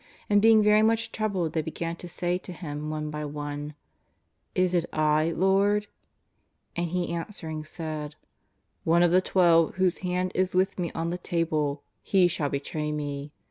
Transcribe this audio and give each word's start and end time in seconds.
And 0.31 0.41
being 0.41 0.63
very 0.63 0.81
much 0.81 1.11
troubled 1.11 1.53
they 1.53 1.61
began 1.61 1.95
to 1.97 2.07
say 2.07 2.39
to 2.39 2.51
Him 2.53 2.89
one 2.89 3.11
by 3.11 3.23
one:" 3.23 3.75
Is 4.65 4.73
it 4.73 4.87
I, 4.91 5.29
Lord?" 5.29 5.85
And 6.75 6.87
He 6.87 7.13
answering 7.13 7.65
said:" 7.65 8.15
One 8.83 9.03
of 9.03 9.11
the 9.11 9.21
Twelve 9.21 9.75
whose 9.75 9.99
hand 9.99 10.31
is 10.33 10.55
with 10.55 10.79
Me 10.79 10.91
on 10.95 11.11
the 11.11 11.19
table, 11.19 11.83
he 12.01 12.27
shall 12.27 12.49
betray 12.49 12.91
Me. 12.91 13.31